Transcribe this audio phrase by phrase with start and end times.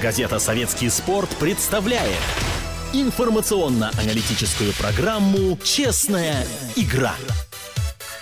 [0.00, 2.16] Газета «Советский спорт» представляет
[2.94, 7.14] информационно-аналитическую программу «Честная игра»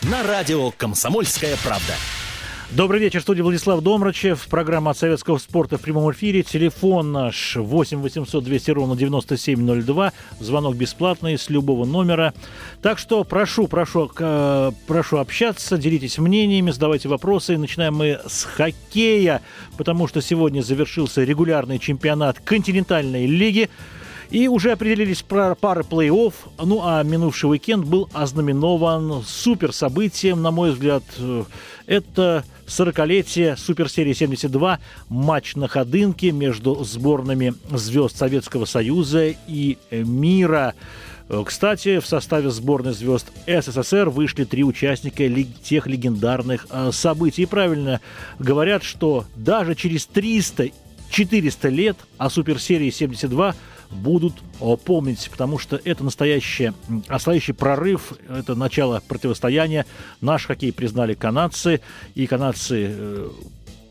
[0.03, 1.95] на радио «Комсомольская правда».
[2.71, 4.47] Добрый вечер, студия Владислав Домрачев.
[4.47, 6.43] Программа от советского спорта в прямом эфире.
[6.43, 10.13] Телефон наш 8 800 200 ровно 9702.
[10.39, 12.35] Звонок бесплатный с любого номера.
[12.83, 17.57] Так что прошу, прошу, э, прошу общаться, делитесь мнениями, задавайте вопросы.
[17.57, 19.41] Начинаем мы с хоккея,
[19.79, 23.71] потому что сегодня завершился регулярный чемпионат континентальной лиги.
[24.31, 26.35] И уже определились пары плей-офф.
[26.63, 31.03] Ну а минувший уикенд был ознаменован супер событием, на мой взгляд.
[31.87, 34.79] Это 40-летие Суперсерии 72,
[35.09, 40.75] матч на ходынке между сборными звезд Советского Союза и мира.
[41.47, 45.25] Кстати, в составе сборной звезд СССР вышли три участника
[45.63, 47.43] тех легендарных э, событий.
[47.43, 48.01] И правильно
[48.39, 50.73] говорят, что даже через 300-400
[51.69, 53.55] лет о Суперсерии 72
[53.91, 54.35] будут
[54.85, 56.73] помнить, потому что это настоящий,
[57.09, 59.87] настоящий прорыв, это начало противостояния.
[60.21, 61.81] Наш хоккей признали канадцы,
[62.15, 63.29] и канадцы э,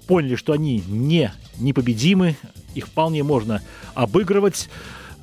[0.08, 2.36] поняли, что они не непобедимы,
[2.76, 3.62] их вполне можно
[3.96, 4.70] обыгрывать.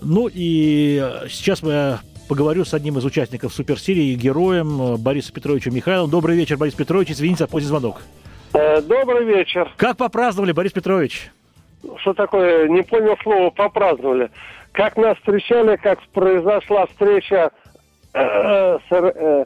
[0.03, 6.11] Ну и сейчас мы поговорю с одним из участников суперсерии, героем э, Борисом Петровичем Михайловым.
[6.11, 7.11] Добрый вечер, Борис Петрович.
[7.11, 8.03] Извините за поздний звонок.
[8.53, 9.70] Э, добрый вечер.
[9.77, 11.31] Как попраздновали, Борис Петрович?
[12.01, 12.69] Что такое?
[12.69, 14.31] Не понял слова «попраздновали»
[14.75, 17.53] как нас встречали, как произошла встреча
[18.12, 19.44] э, с э,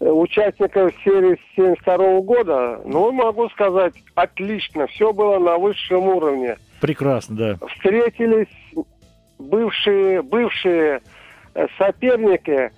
[0.00, 4.88] участников серии 72 года, ну, могу сказать, отлично.
[4.88, 6.56] Все было на высшем уровне.
[6.80, 7.66] Прекрасно, да.
[7.68, 8.48] Встретились
[9.38, 11.00] бывшие, бывшие
[11.54, 12.72] э, соперники,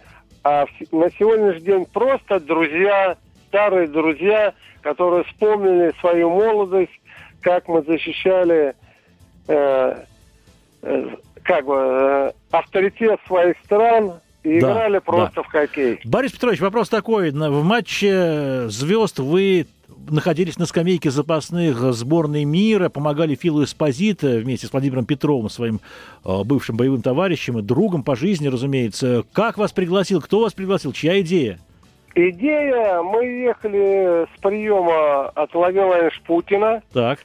[0.44, 3.16] а на сегодняшний день просто друзья,
[3.48, 7.00] старые друзья, которые вспомнили свою молодость,
[7.41, 8.75] как мы защищали
[9.48, 10.05] э,
[10.83, 11.16] э,
[11.49, 15.43] как бы э, авторитет своих стран и да, играли просто да.
[15.43, 15.99] в хоккей.
[16.05, 17.31] Борис Петрович, вопрос такой.
[17.31, 19.67] В матче звезд вы
[20.11, 25.81] находились на скамейке запасных сборной мира, помогали Филу Эспозито вместе с Владимиром Петровым, своим
[26.25, 29.25] э, бывшим боевым товарищем и другом по жизни, разумеется.
[29.33, 30.21] Как вас пригласил?
[30.21, 30.93] Кто вас пригласил?
[30.93, 31.59] Чья идея?
[32.15, 36.83] Идея, мы ехали с приема от Владимира Путина.
[36.93, 37.21] Так.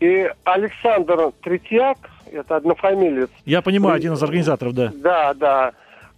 [0.00, 1.96] И Александр Третьяк,
[2.32, 3.30] это однофамилец.
[3.44, 4.92] Я понимаю, один из организаторов, да.
[4.94, 5.72] Да, да.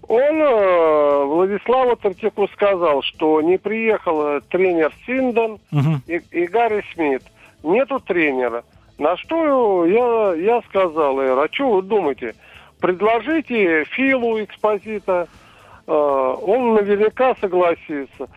[0.06, 6.00] Он э, Владиславу Тартяку сказал, что не приехал тренер Синдон угу.
[6.06, 7.22] и, и Гарри Смит.
[7.62, 8.64] Нету тренера.
[8.98, 12.34] На что я, я сказал, а что вы думаете?
[12.80, 15.26] Предложите Филу Экспозита,
[15.86, 18.28] э, он наверняка согласится.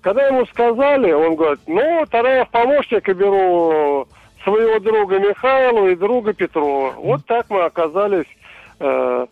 [0.00, 4.06] Когда ему сказали, он говорит, ну, тогда я в помощника беру
[4.48, 6.92] своего друга Михаила и друга Петрова.
[6.92, 8.26] Вот так мы оказались
[8.80, 9.26] э,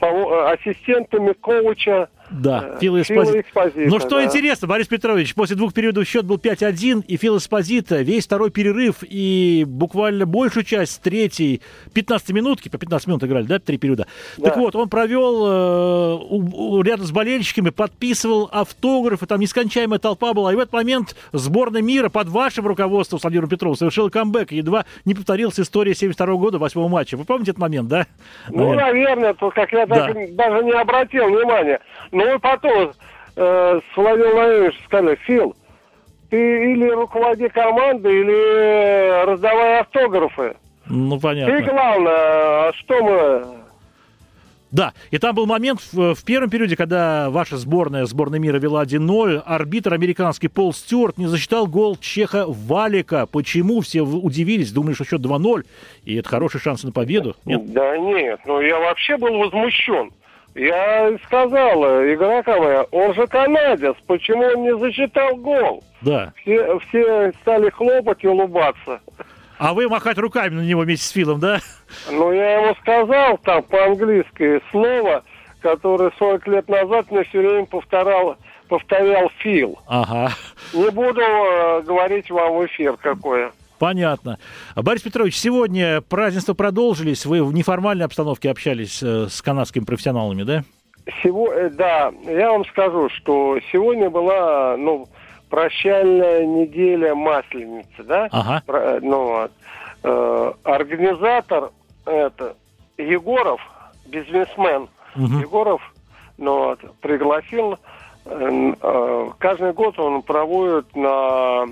[0.00, 3.46] ассистентами коуча да, э, Фил Эспозит.
[3.74, 4.24] Но что да.
[4.24, 8.96] интересно, Борис Петрович, после двух периодов счет был 5-1, и Фил Эспозита весь второй перерыв
[9.02, 11.62] и буквально большую часть третьей
[11.94, 14.06] 15 минутки, по 15 минут играли, да, три периода.
[14.38, 14.50] Да.
[14.50, 20.32] Так вот, он провел э, у, у, рядом с болельщиками, подписывал автографы, там нескончаемая толпа
[20.32, 20.52] была.
[20.52, 24.52] И в этот момент сборная мира под вашим руководством, с Владимиром Петровым, совершила камбэк.
[24.52, 27.16] Едва не повторилась история 72 года, восьмого матча.
[27.16, 28.06] Вы помните этот момент, да?
[28.48, 30.06] Ну, наверное, наверное то, как я да.
[30.06, 31.80] даже, даже не обратил внимания.
[32.22, 32.92] Ну и потом
[33.34, 35.56] э, с Владимиром Владимировичем сказали, Фил,
[36.30, 40.54] ты или руководи командой, или раздавай автографы.
[40.86, 41.56] Ну, понятно.
[41.56, 43.46] Ты главное, а что мы...
[44.70, 48.82] Да, и там был момент в, в первом периоде, когда ваша сборная, сборная мира вела
[48.84, 53.26] 1-0, арбитр американский Пол Стюарт не засчитал гол Чеха Валика.
[53.26, 53.82] Почему?
[53.82, 55.66] Все удивились, думали, что счет 2-0,
[56.04, 57.36] и это хороший шанс на победу.
[57.44, 57.70] Нет?
[57.72, 60.10] Да нет, ну я вообще был возмущен.
[60.54, 61.82] Я сказал,
[62.12, 65.82] игрока моя, он же канадец, почему он не засчитал гол?
[66.02, 66.32] Да.
[66.42, 69.00] Все, все стали хлопать и улыбаться.
[69.58, 71.60] А вы махать руками на него вместе с Филом, да?
[72.10, 75.22] Ну, я ему сказал там по-английски слово,
[75.60, 78.36] которое 40 лет назад мне все время повторял,
[78.68, 79.78] повторял Фил.
[79.86, 80.32] Ага.
[80.74, 83.52] Не буду э, говорить вам в эфир какое.
[83.82, 84.38] Понятно.
[84.76, 87.26] Борис Петрович, сегодня празднества продолжились.
[87.26, 90.62] Вы в неформальной обстановке общались э, с канадскими профессионалами, да?
[91.20, 95.08] Сего, э, да, я вам скажу, что сегодня была, ну,
[95.50, 98.28] прощальная неделя Масленицы, да?
[98.30, 98.62] Ага.
[98.64, 99.48] Про, ну,
[100.04, 101.70] э, организатор
[102.06, 102.54] это
[102.98, 103.60] Егоров,
[104.06, 105.38] бизнесмен угу.
[105.40, 105.82] Егоров,
[106.38, 107.80] ну, вот, пригласил.
[108.26, 111.66] Э, э, каждый год он проводит на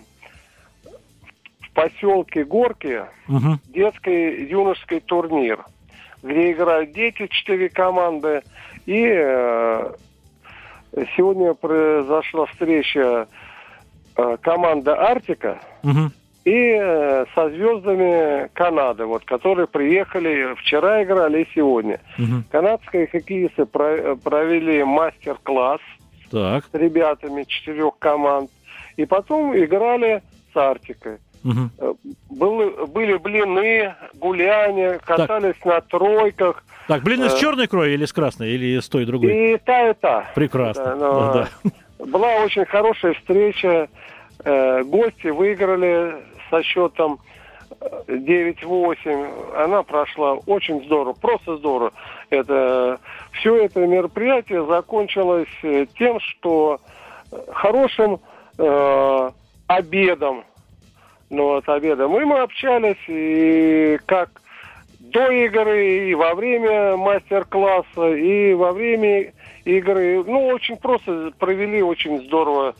[1.81, 3.59] поселке Горки угу.
[3.69, 5.65] детский юношеский турнир,
[6.23, 8.43] где играют дети, четыре команды.
[8.87, 9.93] И э,
[11.17, 13.29] сегодня произошла встреча
[14.17, 16.11] э, команды Артика угу.
[16.44, 22.00] и э, со звездами Канады, вот, которые приехали, вчера играли и сегодня.
[22.19, 22.44] Угу.
[22.50, 25.81] Канадские хоккеисты про провели мастер-класс
[26.31, 26.65] так.
[26.71, 28.50] с ребятами четырех команд.
[28.97, 30.23] И потом играли
[30.53, 31.19] с Артикой.
[31.45, 31.97] Угу.
[32.31, 35.65] Был, были блины, гуляния, катались так.
[35.65, 36.63] на тройках.
[36.89, 39.55] Так, блины с э, черной кровью или с красной, или с той другой?
[39.55, 40.31] И та, и та.
[40.35, 40.85] Прекрасно.
[40.85, 42.07] Да, но да.
[42.07, 43.89] Была очень хорошая встреча.
[44.45, 46.17] Э, гости выиграли
[46.51, 47.21] со счетом
[48.07, 49.65] 9-8.
[49.65, 51.93] Она прошла очень здорово, просто здорово.
[52.31, 52.99] Это,
[53.33, 55.49] все это мероприятие закончилось
[55.99, 56.81] тем, что
[57.53, 58.21] хорошим
[58.59, 59.31] э,
[59.67, 60.45] обедом
[61.31, 62.21] ну, вот, обедом.
[62.21, 64.43] И мы общались, и как
[64.99, 69.32] до игры, и во время мастер-класса, и во время
[69.65, 70.23] игры.
[70.25, 72.75] Ну, очень просто провели очень здорово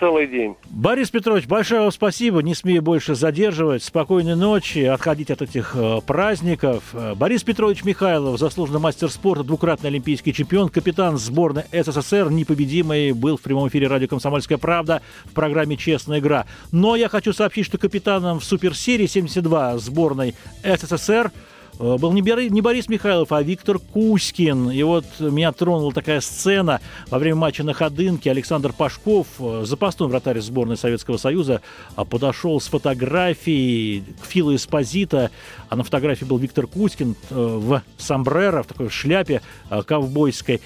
[0.00, 0.56] целый день.
[0.70, 2.42] Борис Петрович, большое вам спасибо.
[2.42, 3.84] Не смею больше задерживать.
[3.84, 6.82] Спокойной ночи, отходить от этих э, праздников.
[6.94, 13.36] Э, Борис Петрович Михайлов, заслуженный мастер спорта, двукратный олимпийский чемпион, капитан сборной СССР, непобедимый, был
[13.36, 16.46] в прямом эфире радио «Комсомольская правда» в программе «Честная игра».
[16.72, 21.30] Но я хочу сообщить, что капитаном в суперсерии 72 сборной СССР–
[21.80, 22.20] был не,
[22.60, 24.70] Борис Михайлов, а Виктор Кузькин.
[24.70, 28.30] И вот меня тронула такая сцена во время матча на Ходынке.
[28.30, 31.62] Александр Пашков, э, запасной вратарь сборной Советского Союза,
[31.96, 35.30] а, подошел с фотографией к Филу Эспозита.
[35.70, 39.40] А на фотографии был Виктор Кузькин э, в сомбреро, в такой шляпе
[39.86, 40.60] ковбойской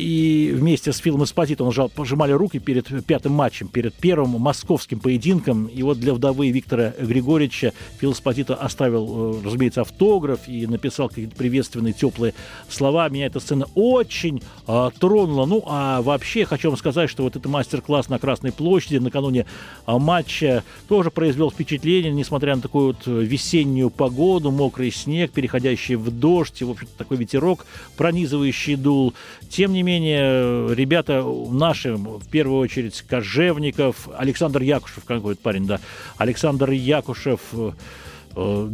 [0.00, 4.98] и вместе с Филом Эспозито он жал, пожимали руки перед пятым матчем, перед первым московским
[4.98, 5.66] поединком.
[5.66, 11.36] И вот для вдовы Виктора Григорьевича Фил Эспозито оставил, э, разумеется, автограф и написал какие-то
[11.36, 12.34] приветственные, теплые
[12.68, 13.08] слова.
[13.08, 15.46] Меня эта сцена очень а, тронула.
[15.46, 19.46] Ну, а вообще хочу вам сказать, что вот этот мастер-класс на Красной площади накануне
[19.84, 26.10] а, матча тоже произвел впечатление, несмотря на такую вот весеннюю погоду, мокрый снег, переходящий в
[26.10, 29.14] дождь, и, в общем-то, такой ветерок пронизывающий дул.
[29.50, 35.80] Тем не менее, менее, ребята наши, в первую очередь, Кожевников, Александр Якушев, какой-то парень, да,
[36.16, 38.70] Александр Якушев, э,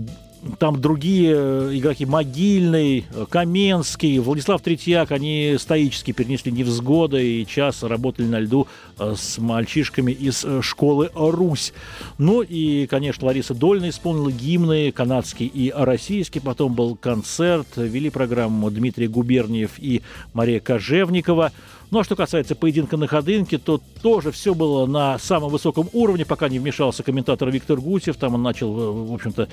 [0.59, 7.83] там другие э, игроки, Могильный, э, Каменский, Владислав Третьяк, они стоически перенесли невзгоды и час
[7.83, 8.67] работали на льду
[8.99, 11.73] э, с мальчишками из школы «Русь».
[12.19, 16.41] Ну и, конечно, Лариса Дольна исполнила гимны канадский и российский.
[16.41, 20.03] Потом был концерт, вели программу Дмитрий Губерниев и
[20.33, 21.53] Мария Кожевникова.
[21.91, 26.25] Ну а что касается поединка на ходынке, то тоже все было на самом высоком уровне,
[26.25, 28.17] пока не вмешался комментатор Виктор Гусев.
[28.17, 29.49] Там он начал, в общем-то,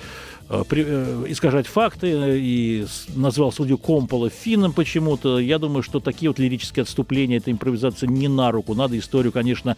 [0.50, 2.86] Э, э, искажать факты э, и
[3.16, 5.40] назвал судью Компола финном почему-то.
[5.40, 8.76] Я думаю, что такие вот лирические отступления, эта импровизация не на руку.
[8.76, 9.78] Надо историю, конечно,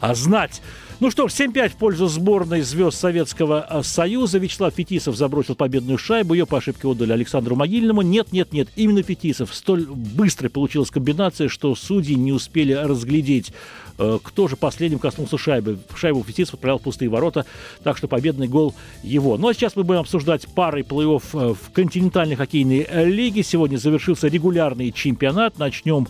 [0.00, 0.60] знать.
[1.00, 4.38] Ну что ж, 7-5 в пользу сборной звезд Советского Союза.
[4.38, 6.34] Вячеслав Фетисов забросил победную шайбу.
[6.34, 8.02] Ее по ошибке отдали Александру Могильному.
[8.02, 9.54] Нет, нет, нет, именно Фетисов.
[9.54, 13.52] Столь быстрой получилась комбинация, что судьи не успели разглядеть
[13.98, 15.78] Э, кто же последним коснулся шайбы.
[15.94, 17.46] Шайбу Фетисов отправил в пустые ворота,
[17.82, 19.36] так что победный гол его.
[19.36, 23.42] Ну а сейчас мы будем обсуждать пары плей-офф э, в континентальной хоккейной лиге.
[23.42, 25.58] Сегодня завершился регулярный чемпионат.
[25.58, 26.08] Начнем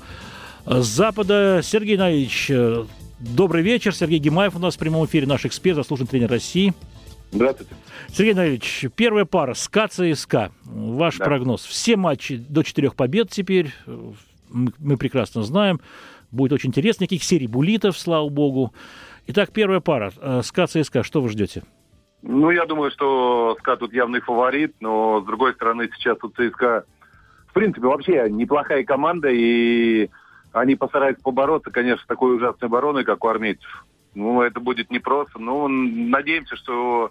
[0.64, 1.60] с Запада.
[1.62, 2.84] Сергей Наевич, э,
[3.22, 3.94] добрый вечер.
[3.94, 6.74] Сергей Гимаев у нас в прямом эфире, наш эксперт, заслуженный тренер России.
[7.30, 7.74] Здравствуйте.
[8.08, 10.52] Сергей Наевич, первая пара СКА ЦСКА.
[10.64, 11.24] Ваш да.
[11.24, 11.64] прогноз.
[11.64, 13.72] Все матчи до четырех побед теперь.
[14.50, 15.80] Мы прекрасно знаем.
[16.30, 17.04] Будет очень интересно.
[17.04, 18.72] Никаких серий булитов, слава богу.
[19.28, 20.12] Итак, первая пара.
[20.20, 21.02] Э, СКА ЦСКА.
[21.02, 21.62] Что вы ждете?
[22.22, 26.84] Ну, я думаю, что СКА тут явный фаворит, но, с другой стороны, сейчас у ЦСКА,
[27.48, 30.08] в принципе, вообще неплохая команда, и
[30.52, 33.84] они постараются побороться, конечно, с такой ужасной обороной, как у армейцев.
[34.14, 35.38] Ну, это будет непросто.
[35.38, 37.10] Но надеемся, что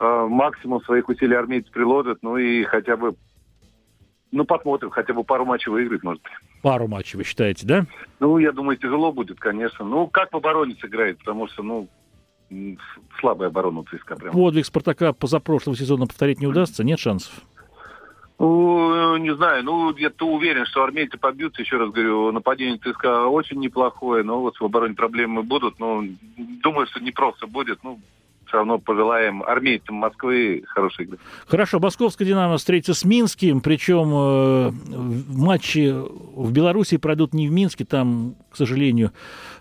[0.00, 3.14] э, максимум своих усилий армейцы приложат, ну и хотя бы
[4.32, 6.32] ну, посмотрим, хотя бы пару матчей выиграть, может быть.
[6.62, 7.86] Пару матчей, вы считаете, да?
[8.20, 9.84] Ну, я думаю, тяжело будет, конечно.
[9.84, 11.88] Ну, как в обороне сыграет, потому что, ну,
[13.20, 14.32] слабая оборона у ЦСКА прям.
[14.32, 16.84] Подвиг Спартака позапрошлого сезона повторить не удастся?
[16.84, 17.32] Нет шансов?
[18.38, 23.58] Ну, не знаю, ну, я-то уверен, что армейцы побьются, еще раз говорю, нападение ЦСКА очень
[23.60, 26.04] неплохое, но вот в обороне проблемы будут, но
[26.62, 27.98] думаю, что не просто будет, ну,
[28.46, 31.18] все равно пожелаем армейцам Москвы хорошей игры.
[31.46, 34.72] Хорошо, Московская «Динамо» встретится с Минским, причем э,
[35.28, 39.12] матчи в Беларуси пройдут не в Минске, там, к сожалению,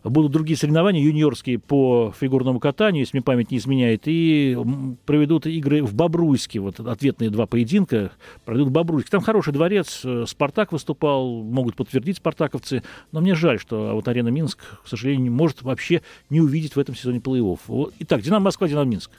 [0.03, 4.57] будут другие соревнования юниорские по фигурному катанию, если мне память не изменяет, и
[5.05, 8.11] проведут игры в Бобруйске, вот ответные два поединка
[8.45, 9.11] пройдут в Бобруйске.
[9.11, 14.29] Там хороший дворец, э, Спартак выступал, могут подтвердить спартаковцы, но мне жаль, что вот арена
[14.29, 17.93] Минск, к сожалению, может вообще не увидеть в этом сезоне плей-офф.
[17.99, 19.11] Итак, «Динамо Москва», «Динамо Минск».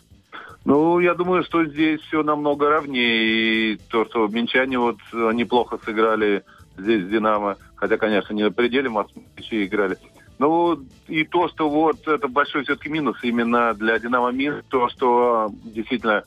[0.64, 3.74] Ну, я думаю, что здесь все намного ровнее.
[3.74, 6.42] И то, что минчане вот неплохо сыграли
[6.76, 9.96] здесь с «Динамо», хотя, конечно, не на пределе матчей играли.
[10.38, 15.50] Ну, и то, что вот это большой все-таки минус именно для «Динамо Минск», то, что
[15.64, 16.24] действительно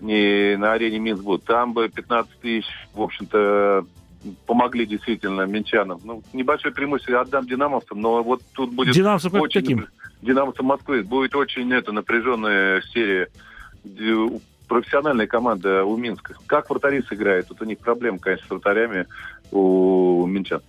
[0.00, 1.44] не на арене Минск будет.
[1.44, 3.84] Там бы 15 тысяч, в общем-то,
[4.46, 6.00] помогли действительно минчанам.
[6.04, 8.94] Ну, небольшое преимущество отдам динамовцам, но вот тут будет...
[8.94, 9.60] Динамовцам очень...
[9.60, 9.86] каким?
[10.22, 13.28] Динамовцам Москвы будет очень это, напряженная серия
[14.68, 16.34] профессиональная команда у Минска.
[16.46, 17.48] Как вратари сыграют?
[17.48, 19.06] Тут у них проблема, конечно, с вратарями
[19.50, 20.60] у минчан.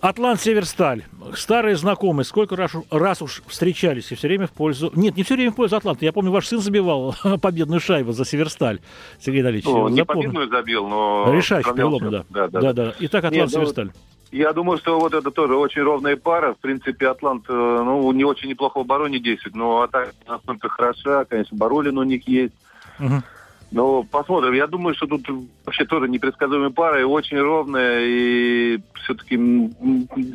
[0.00, 1.02] Атлант Северсталь.
[1.34, 2.26] Старые знакомые.
[2.26, 4.92] Сколько раз, раз уж встречались и все время в пользу...
[4.94, 6.04] Нет, не все время в пользу Атланта.
[6.04, 8.80] Я помню, ваш сын забивал победную шайбу за Северсталь.
[9.18, 9.64] Сергей Налич.
[9.64, 11.32] Ну, не победную забил, но...
[11.34, 12.24] Решающий, переломный, да.
[12.28, 12.60] Да, да.
[12.60, 12.94] да, да.
[13.00, 13.86] Итак, Атлант ну, Северсталь.
[13.86, 13.92] Ну,
[14.38, 16.54] я думаю, что вот это тоже очень ровная пара.
[16.54, 21.24] В принципе, Атлант, э, ну, не очень неплохо в обороне действует, но атака настолько хороша.
[21.24, 22.54] Конечно, Барулин у них есть.
[22.98, 23.22] Угу.
[23.70, 24.52] Ну, посмотрим.
[24.52, 25.26] Я думаю, что тут
[25.64, 28.00] вообще тоже непредсказуемая пара и очень ровная.
[28.04, 29.36] И все-таки,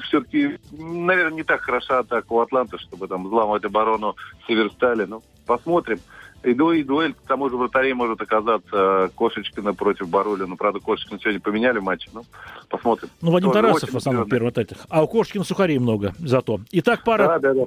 [0.04, 4.16] все-таки, наверное, не так хороша атака у Атланта, чтобы там взламывать оборону
[4.48, 5.06] Северстали.
[5.06, 6.00] Ну, посмотрим.
[6.44, 10.56] И, дуэль, дуэль к тому же вратарей может оказаться Кошечкина против Барулина.
[10.56, 12.08] Правда, Кошечкина сегодня поменяли матч.
[12.14, 12.24] Ну,
[12.70, 13.10] посмотрим.
[13.22, 14.54] Ну, Вадим Тоже Тарасов, в основном, первый
[14.90, 16.60] А у Кошечкина сухарей много зато.
[16.72, 17.28] Итак, пара...
[17.28, 17.66] Да, да, да.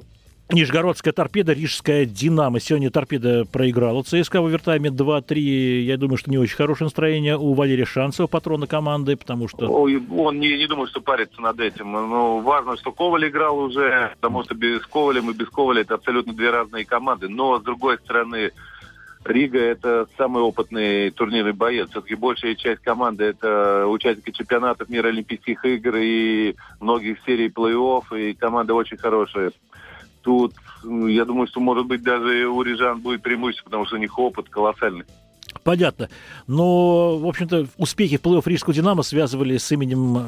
[0.51, 2.59] Нижегородская торпеда, Рижская Динамо.
[2.59, 5.39] Сегодня торпеда проиграла ЦСКА в овертайме 2-3.
[5.39, 9.67] Я думаю, что не очень хорошее настроение у Валерия Шанцева, патрона команды, потому что...
[9.67, 11.91] Ой, он не, не думает, что парится над этим.
[11.91, 16.33] Но важно, что Коваль играл уже, потому что без Коваля и без Коваля это абсолютно
[16.33, 17.29] две разные команды.
[17.29, 18.51] Но, с другой стороны,
[19.25, 21.89] Рига– это самый опытный турнирный боец.
[21.89, 28.33] Все-таки большая часть команды– это участники чемпионатов мира Олимпийских игр и многих серий плей-офф, и
[28.33, 29.51] команда очень хорошая
[30.23, 30.53] тут
[30.83, 34.49] я думаю, что, может быть, даже у рижан будет преимущество, потому что у них опыт
[34.49, 35.05] колоссальный.
[35.63, 36.09] Понятно.
[36.47, 40.21] Но, в общем-то, успехи в плей-офф Рижского «Динамо» связывали с именем э,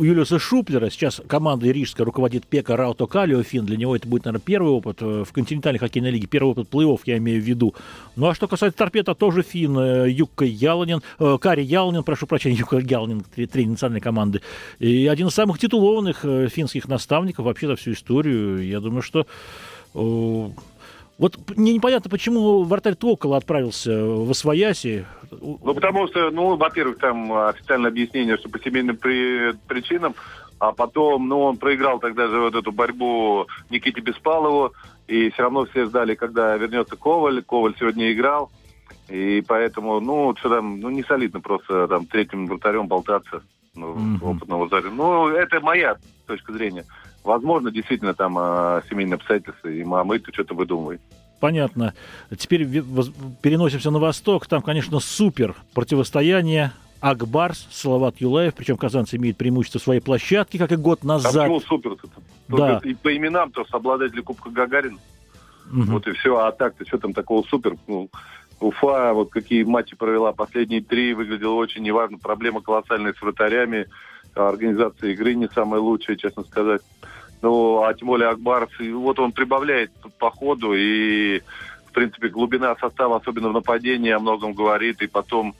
[0.00, 0.90] Юлиуса Шуплера.
[0.90, 3.64] Сейчас команда рижская руководит Пека Рауто Калиофин.
[3.66, 6.26] Для него это будет, наверное, первый опыт э, в континентальной хоккейной лиге.
[6.26, 7.74] Первый опыт плей-офф, я имею в виду.
[8.16, 12.56] Ну, а что касается торпеда, тоже фин э, Юкка Яланин, э, Кари Яланин, прошу прощения,
[12.58, 14.40] Юкка Яланин, тренер национальной команды.
[14.78, 18.66] И один из самых титулованных финских наставников вообще за всю историю.
[18.66, 19.26] Я думаю, что
[21.18, 25.06] вот мне непонятно, почему вратарь Токола отправился в Освояси.
[25.30, 29.52] Ну, потому что, ну, во-первых, там официальное объяснение, что по семейным при...
[29.68, 30.14] причинам,
[30.58, 34.72] а потом, ну, он проиграл тогда же вот эту борьбу Никите Беспалову,
[35.06, 37.42] и все равно все ждали, когда вернется Коваль.
[37.42, 38.50] Коваль сегодня играл,
[39.08, 43.42] и поэтому, ну, что там, ну, не солидно просто там третьим вратарем болтаться,
[43.74, 44.24] ну, mm-hmm.
[44.24, 44.90] опытного вратаря.
[44.90, 46.84] Ну, это моя точка зрения.
[47.24, 51.00] Возможно, действительно, там э, семейные обстоятельства, и мамы-то что-то выдумывает.
[51.40, 51.94] Понятно.
[52.38, 52.64] Теперь
[53.42, 54.46] переносимся на восток.
[54.46, 56.72] Там, конечно, супер противостояние.
[57.00, 61.36] Акбарс, Салават Юлаев, причем казанцы имеют преимущество своей площадки, как и год назад.
[61.36, 61.96] А почему супер
[62.48, 62.80] Да.
[62.82, 64.98] И по именам, то есть обладатели Кубка Гагарин.
[65.70, 65.82] Угу.
[65.82, 66.38] Вот и все.
[66.38, 67.76] А так-то что там такого супер?
[67.86, 68.08] Ну,
[68.60, 72.16] Уфа, вот какие матчи провела последние три, выглядело очень неважно.
[72.16, 73.86] Проблема колоссальная с вратарями.
[74.34, 76.82] Организация игры не самая лучшая, честно сказать.
[77.42, 81.40] Ну, а тем более Акбаров, вот он прибавляет по ходу, и,
[81.86, 85.54] в принципе, глубина состава, особенно в нападении, о многом говорит, и потом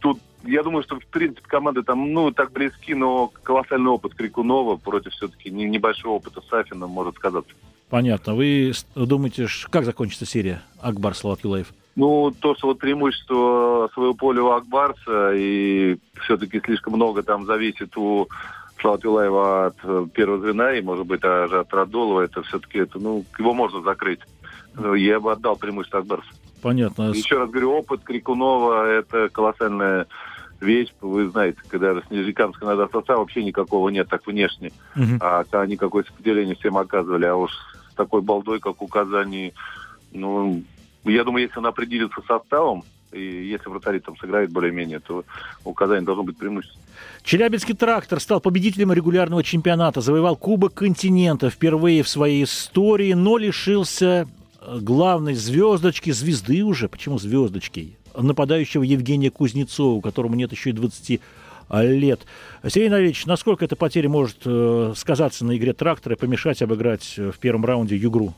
[0.00, 4.76] тут я думаю, что, в принципе, команды там, ну, так близки, но колоссальный опыт Крикунова
[4.76, 7.52] против все-таки небольшого опыта Сафина может сказаться.
[7.90, 8.34] Понятно.
[8.34, 11.72] Вы думаете, как закончится серия Акбар Салат Юлаев?
[11.98, 17.96] Ну, то, что вот преимущество своего поля у Акбарса, и все-таки слишком много там зависит
[17.96, 18.28] у
[18.80, 23.24] Слава от э, первого звена и, может быть, даже от Радолова, это все-таки, это, ну,
[23.36, 24.20] его можно закрыть.
[24.96, 26.28] Я бы отдал преимущество Акбарсу.
[26.62, 27.10] Понятно.
[27.10, 30.06] Еще раз говорю, опыт Крикунова– это колоссальная
[30.60, 30.94] вещь.
[31.00, 34.70] Вы знаете, когда с Нижнекамска надо состава вообще никакого нет, так внешне.
[34.94, 35.18] Угу.
[35.20, 37.24] А они какое сопротивление всем оказывали.
[37.24, 37.50] А уж
[37.90, 39.52] с такой балдой, как у Казани,
[40.12, 40.62] ну,
[41.08, 45.24] я думаю, если он определится составом, и если вратарь там сыграет более-менее, то
[45.64, 46.80] у Казани должно быть преимущество.
[47.22, 54.26] Челябинский трактор стал победителем регулярного чемпионата, завоевал Кубок континента впервые в своей истории, но лишился
[54.60, 61.20] главной звездочки, звезды уже, почему звездочки, нападающего Евгения Кузнецова, которому нет еще и 20
[61.70, 62.20] лет.
[62.66, 67.38] Сергей Налевич, насколько эта потеря может э, сказаться на игре трактора и помешать обыграть в
[67.38, 68.34] первом раунде Югру?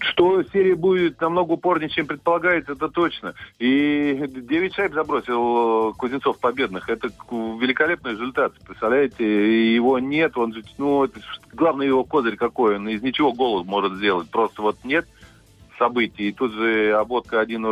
[0.00, 3.34] Что серия будет намного упорнее, чем предполагается, это точно.
[3.58, 6.88] И 9 шайб забросил Кузнецов победных.
[6.88, 8.54] Это великолепный результат.
[8.66, 11.20] Представляете, его нет, он же, ну, это,
[11.52, 14.30] главный его козырь какой, он из ничего голос может сделать.
[14.30, 15.06] Просто вот нет
[15.78, 17.62] событий, и тут же обводка один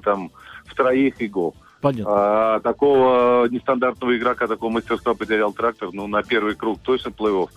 [0.00, 0.30] там
[0.66, 1.54] в троих и гол.
[1.80, 2.12] Понятно.
[2.14, 7.48] А, такого нестандартного игрока, такого мастерства потерял трактор, ну, на первый круг точно плей-офф.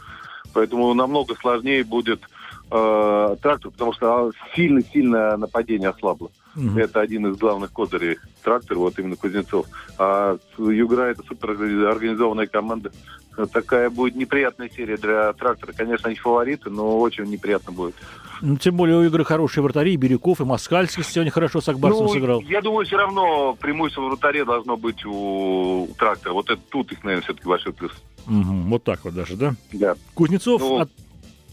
[0.53, 2.21] Поэтому намного сложнее будет
[2.71, 6.31] э, трактор, потому что сильно-сильно нападение ослабло.
[6.55, 6.79] Угу.
[6.79, 9.67] Это один из главных козырей трактора, вот именно Кузнецов.
[9.97, 12.91] А Югра это супер организованная команда.
[13.53, 15.71] Такая будет неприятная серия для трактора.
[15.71, 17.95] Конечно, они фавориты, но очень неприятно будет.
[18.41, 22.07] Ну, тем более у игры хорошие вратари, и Бирюков, и Москальский сегодня хорошо с Акбарсом
[22.07, 22.41] ну, сыграл.
[22.41, 26.33] Я думаю, все равно преимущество в вратаре должно быть у, у трактора.
[26.33, 27.91] Вот это тут их, наверное, все-таки большой плюс.
[28.27, 29.53] Угу, вот так вот даже, да?
[29.71, 29.95] Да.
[30.15, 30.89] Кузнецов ну, от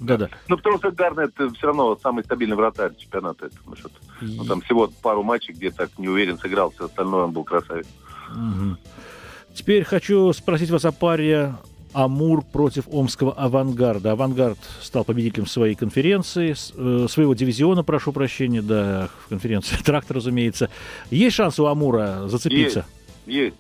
[0.01, 0.29] да-да.
[0.49, 3.47] Ну, потому что Гарнер это все равно самый стабильный вратарь чемпионата.
[3.47, 3.91] Это, ну, что
[4.21, 7.87] ну, там всего пару матчей, где так не уверен сыграл, все остальное он был красавец.
[8.31, 8.77] Угу.
[9.55, 11.55] Теперь хочу спросить вас о паре
[11.93, 14.13] Амур против Омского авангарда.
[14.13, 20.71] Авангард стал победителем своей конференции, э, своего дивизиона, прошу прощения, да, в конференции трактор, разумеется.
[21.11, 22.85] Есть шанс у Амура зацепиться?
[23.27, 23.57] Есть, есть.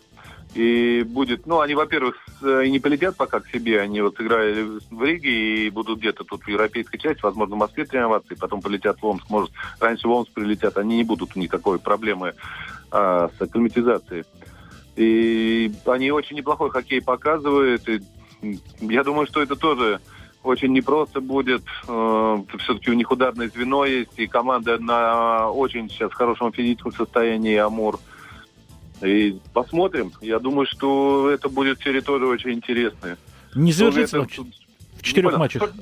[0.55, 4.67] И будет, ну, они, во-первых, э, и не полетят пока к себе, они вот играли
[4.91, 8.63] в Риге и будут где-то тут в европейской части, возможно, в Москве тренироваться, и потом
[8.63, 9.29] полетят в Омск.
[9.29, 12.35] Может, раньше в Омск прилетят, они не будут такой проблемы
[12.91, 14.25] а, с акклиматизацией.
[14.97, 18.01] И они очень неплохой хоккей показывают, и
[18.81, 20.01] я думаю, что это тоже
[20.43, 21.63] очень непросто будет.
[21.87, 27.57] Э, Все-таки у них ударное звено есть, и команда на очень сейчас хорошем физическом состоянии,
[27.57, 27.99] Амур.
[29.03, 30.13] И посмотрим.
[30.21, 33.17] Я думаю, что это будет тоже очень интересная.
[33.55, 34.29] Не завершится это...
[34.97, 35.73] в четырех ну, матчах?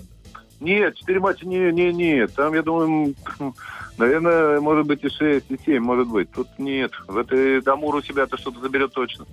[0.61, 2.35] Нет, четыре матча не, не, нет.
[2.35, 3.15] Там, я думаю,
[3.99, 6.31] наверное, может быть и шесть, и семь, может быть.
[6.31, 6.93] Тут нет.
[7.07, 9.27] В этой Дамур у себя-то что-то заберет точно.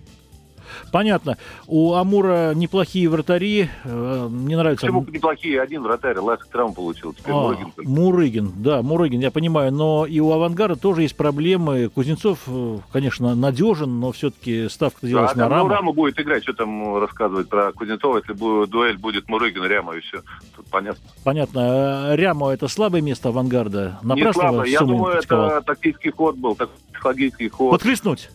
[0.94, 1.40] Понятно.
[1.66, 3.68] У Амура неплохие вратари.
[3.84, 4.86] Э, мне нравится...
[4.86, 5.60] Почему неплохие?
[5.60, 6.20] Один вратарь.
[6.20, 7.14] Ласк травм получил.
[7.14, 7.74] Теперь а, Мурыгин.
[7.78, 9.72] Мурыгин, да, Мурыгин, я понимаю.
[9.72, 11.90] Но и у Авангара тоже есть проблемы.
[11.90, 15.68] Кузнецов, э, конечно, надежен, но все-таки ставка делалась а, на Раму.
[15.68, 16.44] Ну, Раму будет играть.
[16.44, 18.20] Что там рассказывать про Кузнецова?
[18.20, 20.22] Если будет дуэль, будет Мурыгин, Ряма и все.
[20.56, 21.02] Тут понятно.
[21.24, 22.12] Понятно.
[22.12, 23.98] Э, Ряма это слабое место Авангарда?
[24.04, 24.68] Напрасно Не слабое.
[24.68, 26.56] Я думаю, это тактический ход был,
[26.92, 27.72] психологический ход.
[27.72, 28.30] Подхлестнуть?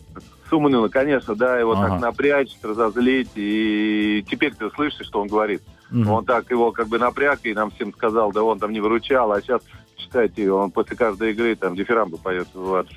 [0.49, 1.89] Суманина, конечно, да, его ага.
[1.89, 3.29] так напрячь, разозлить.
[3.35, 5.61] И теперь ты слышишь, что он говорит.
[5.91, 6.11] Угу.
[6.11, 9.31] Он так его как бы напряг и нам всем сказал, да он там не выручал,
[9.31, 9.61] а сейчас,
[9.95, 12.47] читайте, он после каждой игры там дифирамбы поет.
[12.53, 12.87] Вот.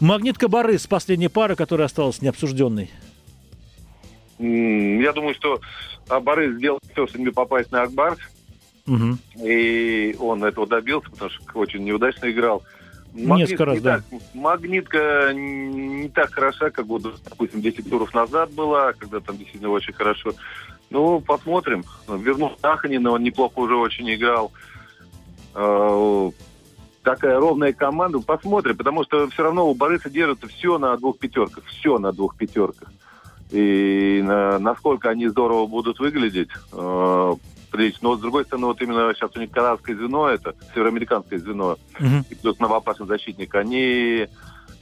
[0.00, 2.90] Магнитка Борис, последняя пара, которая осталась необсужденной.
[4.38, 5.60] Я думаю, что
[6.08, 8.16] Борис сделал все, чтобы попасть на Акбар.
[8.86, 9.16] Угу.
[9.46, 12.62] И он этого добился, потому что очень неудачно играл.
[13.14, 13.96] Магнит Несколько раз, да.
[13.96, 19.70] Так, магнитка не так хороша, как вот, допустим, 10 туров назад была, когда там действительно
[19.70, 20.32] очень хорошо.
[20.90, 21.84] Ну, посмотрим.
[22.08, 24.50] Вернулся Аханин, он неплохо уже очень играл.
[25.54, 26.30] А,
[27.04, 28.18] такая ровная команда.
[28.18, 31.64] Посмотрим, потому что все равно у Бориса держится все на двух пятерках.
[31.66, 32.90] Все на двух пятерках.
[33.52, 37.36] И на, насколько они здорово будут выглядеть, а,
[37.74, 38.10] прилично.
[38.10, 42.24] Но, с другой стороны, вот именно сейчас у них канадское звено, это североамериканское звено, uh-huh.
[42.30, 44.28] и плюс новопасный защитник, они...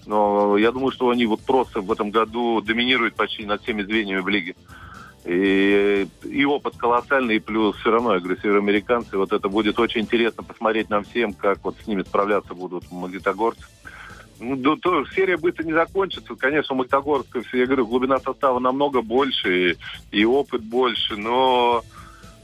[0.05, 4.21] Но я думаю, что они вот просто в этом году доминируют почти над всеми звеньями
[4.21, 4.57] в лиге.
[5.25, 10.01] И, и опыт колоссальный, и плюс все равно, я говорю, североамериканцы, вот это будет очень
[10.01, 13.65] интересно посмотреть нам всем, как вот с ними справляться будут магнитогорцы.
[14.41, 16.35] Ну, то, серия быстро не закончится.
[16.35, 19.77] Конечно, у Магнитогорска, я говорю, глубина состава намного больше, и,
[20.11, 21.85] и опыт больше, но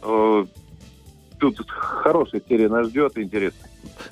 [0.00, 3.68] тут хорошая серия нас ждет, интересно.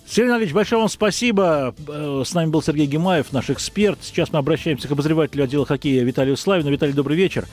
[0.07, 1.75] Сергей Анатольевич, большое вам спасибо.
[1.89, 3.99] Э, с нами был Сергей Гимаев, наш эксперт.
[4.03, 6.71] Сейчас мы обращаемся к обозревателю отдела хоккея Виталию Славину.
[6.71, 7.45] Виталий, добрый вечер.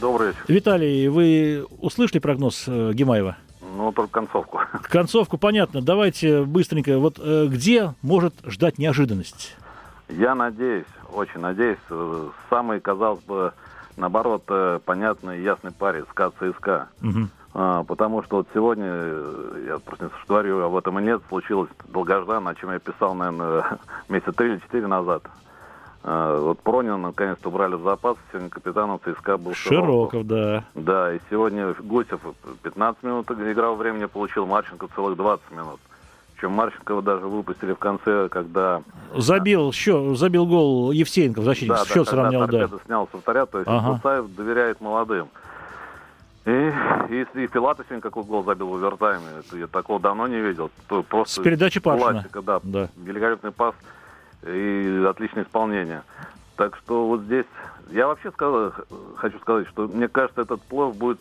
[0.00, 0.44] Добрый вечер.
[0.48, 3.36] Виталий, вы услышали прогноз э, Гимаева?
[3.76, 4.60] Ну, только концовку.
[4.82, 5.80] Концовку, понятно.
[5.80, 6.98] Давайте быстренько.
[6.98, 9.56] Вот где может ждать неожиданность?
[10.10, 11.78] Я надеюсь, очень надеюсь.
[12.50, 13.52] Самый, казалось бы,
[13.96, 14.44] наоборот,
[14.84, 16.88] понятный и ясный парень СКА ЦСКА.
[17.02, 17.28] Угу.
[17.54, 22.50] А, потому что вот сегодня, э, я просто говорю, об этом и нет, случилось долгожданно,
[22.50, 25.22] о чем я писал, наверное, месяца три или четыре назад.
[26.02, 30.12] А, вот Пронина наконец-то убрали в запас, сегодня капитаном ЦСКА был Широков.
[30.12, 30.64] Широков, да.
[30.74, 32.20] Да, и сегодня Гусев
[32.62, 35.80] 15 минут играл времени, получил Марченко целых 20 минут.
[36.34, 38.82] Причем Марченкова даже выпустили в конце, когда...
[39.14, 42.68] Забил, счет, забил гол Евсеенко в защите, да, счет да, сравнял, да.
[42.86, 43.92] снял с вратаря, то есть ага.
[43.92, 45.28] Мусаев доверяет молодым.
[46.44, 46.72] И
[47.10, 50.70] если Филатов какой гол забил в овертайме, это я такого давно не видел.
[50.88, 52.12] То просто С передачи Паршина.
[52.12, 52.88] Классика, да, да.
[52.96, 53.74] Великолепный пас
[54.44, 56.02] и отличное исполнение.
[56.56, 57.46] Так что вот здесь
[57.90, 58.72] я вообще сказал,
[59.16, 61.20] хочу сказать, что мне кажется, этот плов будет,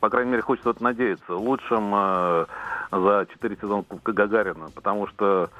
[0.00, 2.46] по крайней мере, хочется это надеяться, лучшим э,
[2.92, 5.50] за четыре сезона Кубка Гагарина, потому что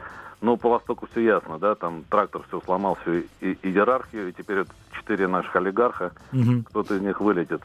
[0.41, 4.59] ну, по Востоку все ясно, да, там трактор все сломал, всю и, иерархию, и теперь
[4.59, 6.63] вот четыре наших олигарха, угу.
[6.69, 7.63] кто-то из них вылетит.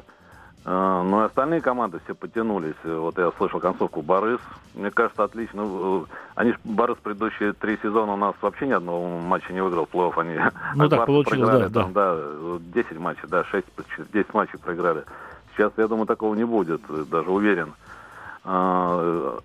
[0.65, 2.75] А, ну и остальные команды все потянулись.
[2.83, 4.39] Вот я слышал концовку Борис.
[4.75, 5.63] Мне кажется, отлично.
[5.65, 6.03] Э,
[6.35, 10.19] они Борис предыдущие три сезона у нас вообще ни одного матча не выиграл плей-офф.
[10.21, 10.39] Они
[10.75, 12.15] ну так получилось, проиграли, да, там, да.
[12.15, 12.59] да.
[12.73, 13.65] 10 матчей, да, 6,
[14.13, 15.03] 10 матчей проиграли.
[15.55, 17.73] Сейчас, я думаю, такого не будет, даже уверен.
[18.45, 19.39] А,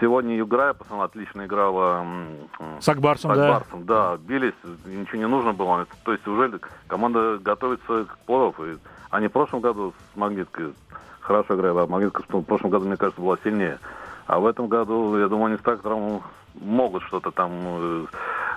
[0.00, 2.04] сегодня Юграя, пацан, отлично играла
[2.80, 4.16] с Акбарсом, с Акбарсом да.
[4.16, 4.18] да.
[4.18, 4.54] Бились,
[4.86, 5.86] ничего не нужно было.
[6.04, 8.78] То есть уже команда готовится к плей-офф.
[9.16, 10.74] Они в прошлом году с Магниткой
[11.20, 13.78] хорошо играли, а Магнитка в прошлом году, мне кажется, была сильнее.
[14.26, 16.20] А в этом году, я думаю, они с трактором
[16.54, 18.06] могут что-то там э,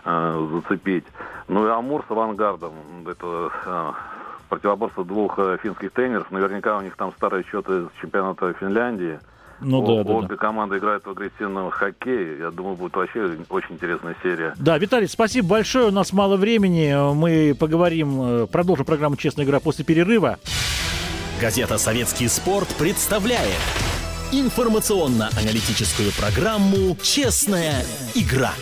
[0.03, 1.05] э, зацепить.
[1.47, 2.73] Ну и Амур с авангардом.
[3.07, 3.91] Это э,
[4.49, 6.29] противоборство двух э, финских тренеров.
[6.29, 9.17] Наверняка у них там старые счеты с чемпионата Финляндии.
[9.61, 10.35] Ну, да, да, Обе да.
[10.35, 12.39] команды играют в агрессивном хоккее.
[12.39, 14.53] Я думаю, будет вообще очень интересная серия.
[14.57, 15.87] Да, Виталий, спасибо большое.
[15.87, 17.13] У нас мало времени.
[17.13, 20.39] Мы поговорим, э, продолжим программу «Честная игра» после перерыва.
[21.41, 23.59] Газета «Советский спорт» представляет
[24.31, 27.83] информационно-аналитическую программу «Честная
[28.15, 28.53] игра»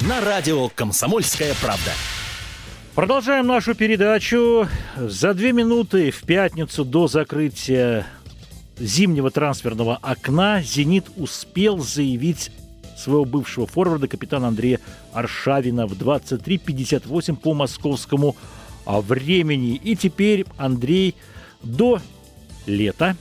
[0.00, 1.92] на радио «Комсомольская правда».
[2.94, 4.66] Продолжаем нашу передачу.
[4.96, 8.06] За две минуты в пятницу до закрытия
[8.78, 12.50] зимнего трансферного окна «Зенит» успел заявить
[12.96, 14.80] своего бывшего форварда капитана Андрея
[15.12, 18.36] Аршавина в 23.58 по московскому
[18.84, 19.74] а, времени.
[19.76, 21.14] И теперь Андрей
[21.62, 22.00] до
[22.66, 23.16] лета,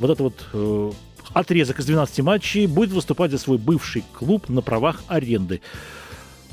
[0.00, 0.92] вот этот вот э,
[1.32, 5.60] отрезок из 12 матчей, будет выступать за свой бывший клуб на правах аренды.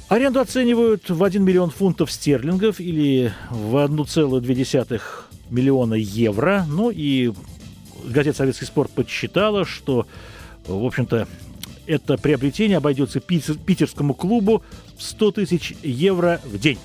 [0.08, 5.02] Аренду оценивают в 1 миллион фунтов стерлингов или в 1,2
[5.50, 6.66] миллиона евро.
[6.68, 7.32] Ну и
[8.06, 10.08] газета «Советский спорт» подсчитала, что,
[10.66, 11.28] в общем-то,
[11.88, 14.64] это приобретение обойдется питерскому клубу
[14.98, 16.80] в 100 тысяч евро в день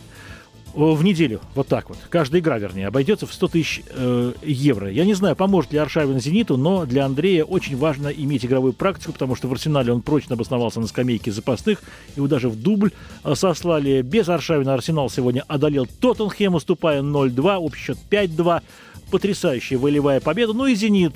[0.76, 1.96] в неделю, вот так вот.
[2.10, 4.90] Каждая игра, вернее, обойдется в 100 тысяч э, евро.
[4.90, 9.12] Я не знаю, поможет ли Аршавин «Зениту», но для Андрея очень важно иметь игровую практику,
[9.12, 11.82] потому что в «Арсенале» он прочно обосновался на скамейке запасных.
[12.14, 12.92] Его даже в дубль
[13.24, 14.02] э, сослали.
[14.02, 18.62] Без Аршавина «Арсенал» сегодня одолел Тоттенхэм, уступая 0-2, общий счет 5-2
[19.10, 20.52] потрясающая волевая победа.
[20.52, 21.14] Ну и «Зенит»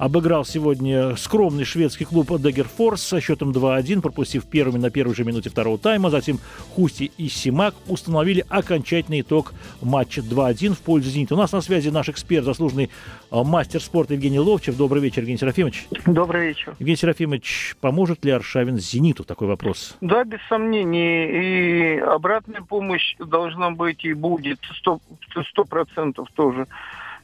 [0.00, 5.50] обыграл сегодня скромный шведский клуб Дагерфорс со счетом 2-1, пропустив первыми на первой же минуте
[5.50, 6.08] второго тайма.
[6.08, 6.38] Затем
[6.74, 11.34] Хусти и Симак установили окончательный итог матча 2-1 в пользу «Зенита».
[11.34, 12.88] У нас на связи наш эксперт, заслуженный
[13.30, 14.78] а, мастер спорта Евгений Ловчев.
[14.78, 15.86] Добрый вечер, Евгений Серафимович.
[16.06, 16.74] Добрый вечер.
[16.78, 19.24] Евгений Серафимович, поможет ли Аршавин «Зениту»?
[19.24, 19.98] Такой вопрос.
[20.00, 21.96] Да, без сомнений.
[21.96, 26.66] И обратная помощь должна быть и будет сто процентов тоже.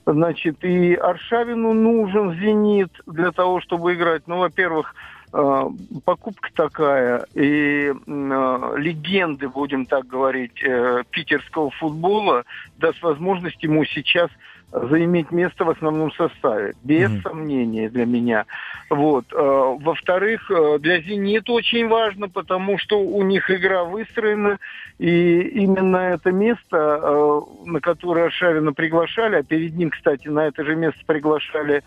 [0.07, 4.23] Значит, и Аршавину нужен «Зенит» для того, чтобы играть.
[4.29, 4.95] Ну, во-первых,
[5.33, 5.62] э,
[6.05, 12.45] покупка такая, и э, легенды, будем так говорить, э, питерского футбола
[12.79, 14.31] даст возможность ему сейчас
[14.73, 17.23] заиметь место в основном составе, без mm-hmm.
[17.23, 18.45] сомнения для меня.
[18.91, 19.25] Вот.
[19.33, 19.37] Э,
[19.81, 24.59] во-вторых, э, для «Зенита» очень важно, потому что у них игра выстроена,
[24.99, 30.65] и именно это место, э, на которое Шавина приглашали, а перед ним, кстати, на это
[30.65, 31.83] же место приглашали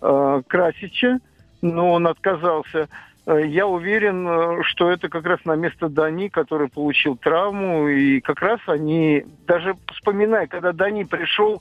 [0.00, 1.18] Красича,
[1.60, 2.88] но он отказался.
[3.26, 8.60] Я уверен, что это как раз на место Дани, который получил травму, и как раз
[8.66, 11.60] они, даже вспоминая, когда Дани пришел,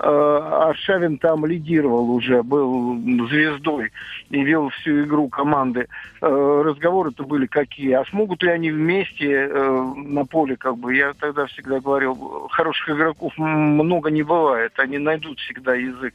[0.00, 2.96] Аршавин там лидировал уже, был
[3.28, 3.90] звездой
[4.30, 5.88] и вел всю игру команды.
[6.20, 7.92] Э, разговоры-то были какие.
[7.92, 12.90] А смогут ли они вместе э, на поле, как бы, я тогда всегда говорил, хороших
[12.90, 14.72] игроков много не бывает.
[14.78, 16.14] Они найдут всегда язык,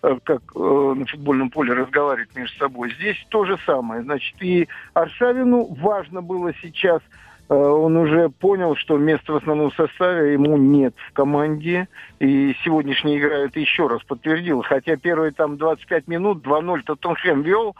[0.00, 2.94] как на футбольном поле разговаривать между собой.
[2.94, 4.02] Здесь то же самое.
[4.02, 7.02] Значит, и Аршавину важно было сейчас
[7.54, 11.88] он уже понял, что места в основном составе ему нет в команде.
[12.18, 14.62] И сегодняшняя игра это еще раз подтвердила.
[14.62, 17.74] Хотя первые там 25 минут 2-0 Тоттенхэм вел,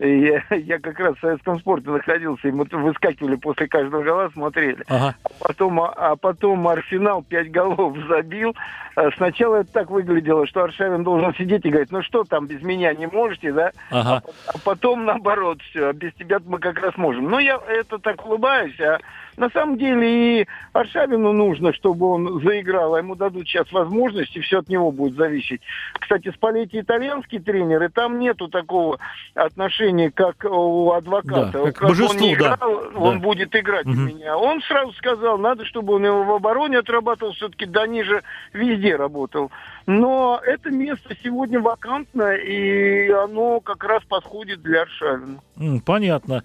[0.00, 4.82] Я, я как раз в советском спорте находился, и мы выскакивали после каждого гола, смотрели.
[4.88, 5.14] Ага.
[5.22, 8.56] А, потом, а потом Арсенал пять голов забил.
[8.96, 12.62] А сначала это так выглядело, что Аршавин должен сидеть и говорить, ну что там, без
[12.62, 13.72] меня не можете, да?
[13.90, 14.22] Ага.
[14.24, 17.28] А, а потом наоборот, все, без тебя мы как раз можем.
[17.28, 19.00] Но я это так улыбаюсь, а
[19.40, 24.40] на самом деле и Аршавину нужно, чтобы он заиграл, а ему дадут сейчас возможность, и
[24.40, 25.62] все от него будет зависеть.
[25.98, 28.98] Кстати, Спалетти итальянский тренер, и там нету такого
[29.34, 31.52] отношения, как у адвоката.
[31.52, 32.98] Да, как, как божество, он не играл, да.
[32.98, 33.24] он да.
[33.24, 33.94] будет играть угу.
[33.94, 34.36] у меня.
[34.36, 38.22] Он сразу сказал, надо, чтобы он его в обороне отрабатывал, все-таки до ниже
[38.52, 39.50] везде работал.
[39.86, 45.40] Но это место сегодня вакантно, и оно как раз подходит для Аршавина.
[45.86, 46.44] Понятно.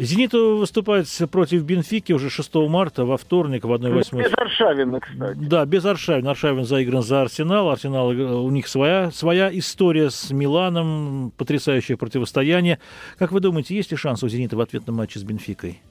[0.00, 4.18] «Зенит» выступает против «Бенфики» уже 6 марта во вторник в 1-8.
[4.18, 5.38] Без Аршавина, кстати.
[5.38, 6.30] Да, без Аршавина.
[6.30, 7.68] Аршавин заигран за «Арсенал».
[7.68, 12.78] «Арсенал» у них своя, своя история с «Миланом», потрясающее противостояние.
[13.18, 15.82] Как вы думаете, есть ли шанс у «Зенита» в ответном матче с «Бенфикой»?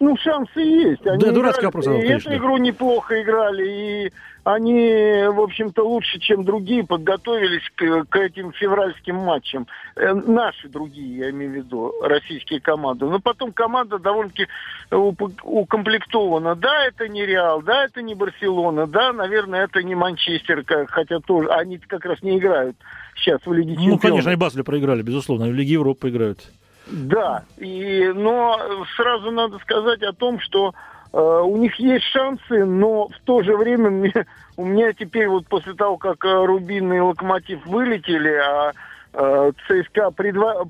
[0.00, 1.04] Ну, шансы есть.
[1.04, 1.86] Они да, дурацкий вопрос.
[1.86, 4.12] И эту игру неплохо играли, и
[4.54, 9.66] они, в общем-то, лучше, чем другие, подготовились к, к этим февральским матчам.
[9.94, 13.04] Э, наши другие, я имею в виду, российские команды.
[13.04, 14.46] Но потом команда довольно-таки
[14.90, 16.54] укомплектована.
[16.54, 21.48] Да, это не Реал, да, это не Барселона, да, наверное, это не Манчестер, хотя тоже
[21.50, 22.76] они как раз не играют
[23.16, 24.02] сейчас в Лиге Чемпионов.
[24.02, 26.50] Ну, конечно, они Басле проиграли, безусловно, в Лиге Европы играют.
[26.86, 28.58] Да, и, но
[28.96, 30.72] сразу надо сказать о том, что
[31.12, 34.12] у них есть шансы, но в то же время мне,
[34.56, 38.72] у меня теперь вот после того, как э, Рубин и Локомотив вылетели, а
[39.14, 40.64] э, ЦСКА предва...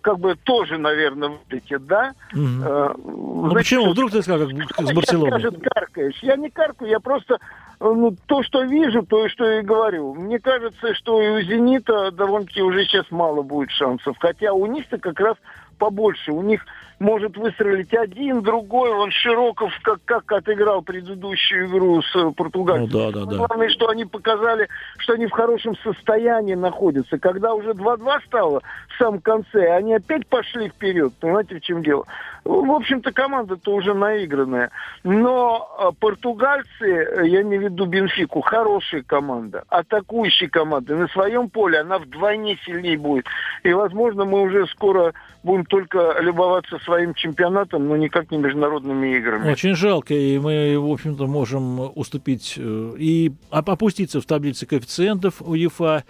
[0.00, 2.12] как бы тоже, наверное, вылетит, да?
[2.32, 2.64] Угу.
[2.64, 3.90] Э, ну почему?
[3.90, 5.40] Вдруг ЦСКА как с Барселоной?
[5.40, 6.18] Скажет, каркаешь.
[6.22, 7.38] Я не каркаю, я просто
[7.80, 10.14] ну, то, что вижу, то, что и говорю.
[10.14, 14.16] Мне кажется, что и у «Зенита» довольно-таки уже сейчас мало будет шансов.
[14.20, 15.36] Хотя у них-то как раз
[15.78, 16.30] побольше.
[16.30, 16.64] У них
[17.02, 18.90] может выстрелить один, другой.
[18.90, 22.88] Он Широков как, как отыграл предыдущую игру с э, Португалией.
[22.90, 23.36] Ну, да, да, да.
[23.36, 27.18] Главное, что они показали, что они в хорошем состоянии находятся.
[27.18, 31.12] Когда уже 2-2 стало в самом конце, они опять пошли вперед.
[31.20, 32.06] Понимаете, в чем дело?
[32.44, 34.70] В общем-то, команда-то уже наигранная.
[35.02, 40.96] Но э, португальцы, э, я имею в виду Бенфику, хорошая команда, атакующая команда.
[40.96, 43.26] На своем поле она вдвойне сильнее будет.
[43.64, 45.12] И, возможно, мы уже скоро
[45.42, 49.50] будем только любоваться своим чемпионатом, но никак не международными играми.
[49.50, 56.04] Очень жалко, и мы, в общем-то, можем уступить э, и опуститься в таблице коэффициентов УЕФА.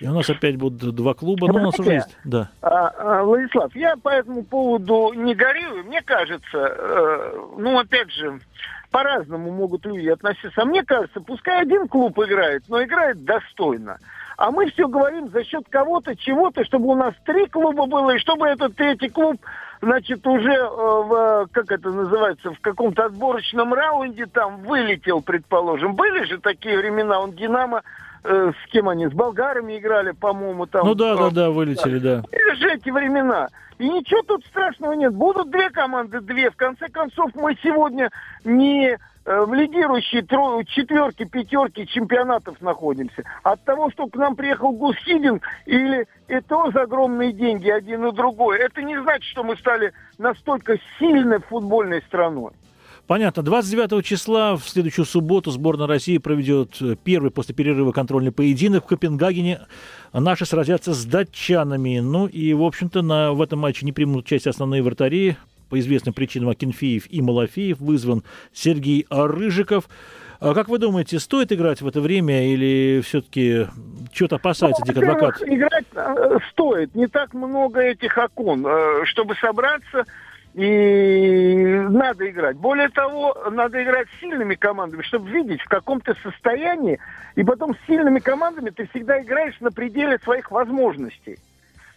[0.00, 2.16] И у нас опять будут два клуба, но у нас уже есть.
[2.24, 2.50] Да.
[2.60, 5.84] А, а, Владислав, я по этому поводу не горю.
[5.86, 8.38] Мне кажется, э, ну, опять же,
[8.90, 10.62] по-разному могут люди относиться.
[10.62, 13.98] А мне кажется, пускай один клуб играет, но играет достойно.
[14.36, 18.18] А мы все говорим за счет кого-то, чего-то, чтобы у нас три клуба было, и
[18.18, 19.40] чтобы этот третий клуб,
[19.82, 25.94] значит, уже э, в, как это называется, в каком-то отборочном раунде там вылетел, предположим.
[25.94, 27.82] Были же такие времена, он Динамо
[28.24, 30.86] э, с кем они, с болгарами играли, по-моему, там.
[30.86, 32.22] Ну да, да, да, вылетели, да.
[32.30, 33.48] Это же эти времена.
[33.78, 35.12] И ничего тут страшного нет.
[35.12, 36.50] Будут две команды, две.
[36.50, 38.10] В конце концов, мы сегодня
[38.44, 40.62] не э, в лидирующей тро...
[40.64, 43.24] четверке, пятерке чемпионатов находимся.
[43.42, 48.06] От того, что к нам приехал Гус Хидинг или и то за огромные деньги один
[48.06, 52.52] и другой, это не значит, что мы стали настолько сильной футбольной страной.
[53.12, 53.42] Понятно.
[53.42, 58.86] 29 числа в следующую субботу сборная России проведет э, первый после перерыва контрольный поединок в
[58.86, 59.66] Копенгагене.
[60.14, 61.98] Наши сразятся с датчанами.
[61.98, 65.36] Ну и, в общем-то, на, в этом матче не примут участие основные вратари.
[65.68, 69.90] По известным причинам Акинфеев и Малафеев вызван Сергей Рыжиков.
[70.40, 73.66] А как вы думаете, стоит играть в это время или все-таки
[74.14, 75.42] что-то опасается ну, адвокат?
[75.42, 76.94] Играть э, стоит.
[76.94, 78.66] Не так много этих окон.
[78.66, 80.06] Э, чтобы собраться,
[80.54, 82.56] и надо играть.
[82.56, 86.98] Более того, надо играть с сильными командами, чтобы видеть, в каком то состоянии.
[87.36, 91.38] И потом с сильными командами ты всегда играешь на пределе своих возможностей.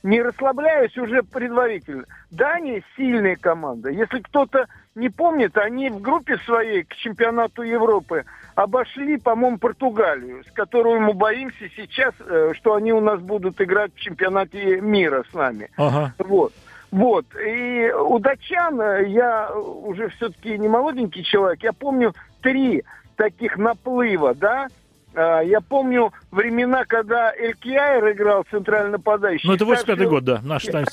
[0.03, 2.05] Не расслабляясь уже предварительно.
[2.31, 3.89] Дания сильная команда.
[3.89, 10.51] Если кто-то не помнит, они в группе своей к чемпионату Европы обошли, по-моему, Португалию, с
[10.51, 15.33] которой мы боимся сейчас, э, что они у нас будут играть в чемпионате мира с
[15.33, 15.69] нами.
[15.75, 16.13] Ага.
[16.19, 16.53] Вот.
[16.95, 17.25] Вот.
[17.45, 21.61] И у датчан э, я уже все-таки не молоденький человек.
[21.61, 22.85] Я помню три
[23.17, 24.67] таких наплыва, да,
[25.13, 29.45] а, я помню времена, когда Элькиайр играл центрально нападающий.
[29.45, 30.85] Ну, это 85 год, да, наш там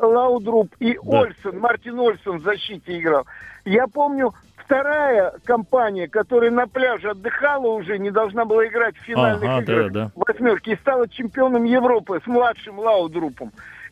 [0.00, 1.20] Лаудруп и да.
[1.20, 3.26] Ольсен, Мартин Ольсен в защите играл.
[3.64, 9.50] Я помню вторая компания, которая на пляже отдыхала уже, не должна была играть в финальных
[9.50, 10.12] ага, играх да, да.
[10.14, 13.50] восьмерки и стала чемпионом Европы с младшим Лаудрупом.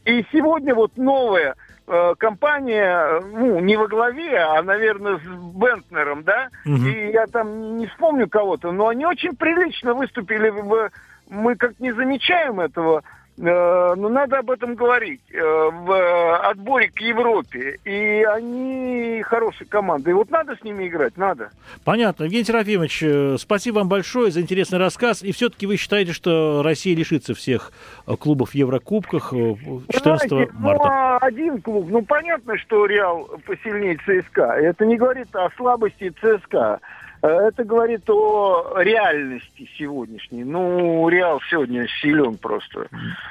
[0.09, 1.55] И сегодня вот новая
[1.87, 6.77] э, компания, ну, не во главе, а, наверное, с Бентнером, да, угу.
[6.77, 10.91] и я там не вспомню кого-то, но они очень прилично выступили в...
[11.29, 17.01] Мы как не замечаем этого, Э, но надо об этом говорить э, в отборе к
[17.01, 17.79] Европе.
[17.85, 20.11] И они хорошие команды.
[20.11, 21.51] И вот надо с ними играть, надо.
[21.85, 22.25] Понятно.
[22.25, 25.23] Евгений Серафимович, э, спасибо вам большое за интересный рассказ.
[25.23, 27.73] И все-таки вы считаете, что Россия лишится всех
[28.19, 30.85] клубов в Еврокубках 14 Знаете, марта?
[30.85, 31.87] Ну, а один клуб.
[31.89, 34.55] Ну, понятно, что Реал посильнее ЦСКА.
[34.61, 36.81] Это не говорит о слабости ЦСКА.
[37.23, 40.45] Э, это говорит о реальности сегодняшней.
[40.45, 42.89] Ну, Реал сегодня силен просто.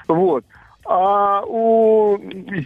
[0.07, 0.45] Вот.
[0.85, 2.17] А у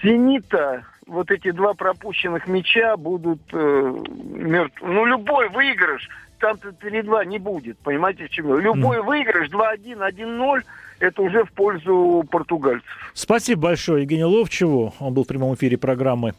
[0.04, 3.96] «Зенита» вот эти два пропущенных мяча будут э,
[4.34, 4.88] мертвы.
[4.88, 6.08] Ну, любой выигрыш,
[6.40, 8.58] там-то 3-2 не будет, понимаете, в чем?
[8.60, 9.02] Любой mm.
[9.02, 10.64] выигрыш 2-1, 1-0–
[11.02, 12.88] это уже в пользу португальцев.
[13.14, 14.94] Спасибо большое Евгению Ловчеву.
[15.00, 16.34] Он был в прямом эфире программы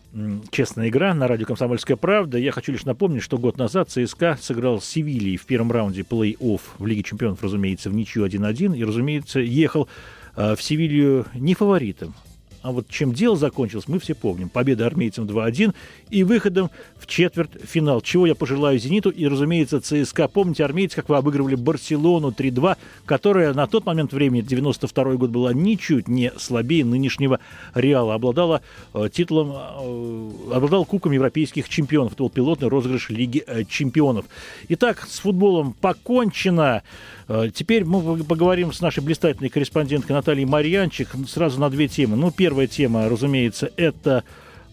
[0.51, 2.39] «Честная игра» на радио «Комсомольская правда».
[2.39, 6.61] Я хочу лишь напомнить, что год назад ЦСКА сыграл с Севильей в первом раунде плей-офф
[6.79, 8.77] в Лиге чемпионов, разумеется, в ничью 1-1.
[8.77, 9.89] И, разумеется, ехал
[10.37, 12.15] э, в Севилью не фаворитом,
[12.63, 14.49] а вот чем дело закончилось, мы все помним.
[14.49, 15.75] Победа армейцам 2-1
[16.11, 18.01] и выходом в четвертьфинал.
[18.01, 20.29] Чего я пожелаю «Зениту» и, разумеется, ЦСКА.
[20.29, 25.53] Помните, армейцы, как вы обыгрывали Барселону 3-2, которая на тот момент времени, 92 год, была
[25.53, 27.41] ничуть не слабее нынешнего
[27.75, 28.15] Реала.
[28.15, 28.63] Обладала
[28.95, 32.13] э, титулом, э, обладала кубком европейских чемпионов.
[32.13, 34.27] Это был пилотный розыгрыш Лиги э, чемпионов.
[34.69, 36.83] Итак, с футболом покончено.
[37.29, 42.17] Э, теперь мы поговорим с нашей блистательной корреспонденткой Натальей Марьянчик сразу на две темы.
[42.17, 44.25] Ну, первая тема, разумеется, это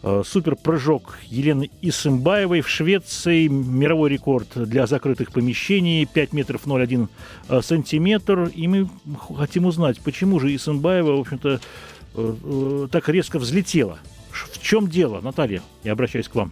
[0.01, 3.47] э, суперпрыжок Елены Исымбаевой в Швеции.
[3.47, 7.07] Мировой рекорд для закрытых помещений 5 метров 0,1
[7.49, 8.51] э, сантиметр.
[8.55, 8.89] И мы
[9.37, 11.59] хотим узнать, почему же Исымбаева, в общем-то,
[12.91, 13.99] так резко взлетела.
[14.31, 15.61] В чем дело, Наталья?
[15.83, 16.51] Я обращаюсь к вам